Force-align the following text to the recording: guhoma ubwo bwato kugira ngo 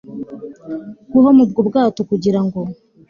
guhoma 1.11 1.39
ubwo 1.45 1.61
bwato 1.69 2.01
kugira 2.09 2.39
ngo 2.45 2.59